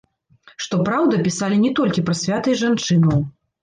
Што 0.65 0.79
праўда, 0.87 1.21
пісалі 1.29 1.61
не 1.69 1.73
толькі 1.83 2.07
пра 2.11 2.19
свята 2.25 2.47
і 2.57 2.61
жанчынаў. 2.67 3.27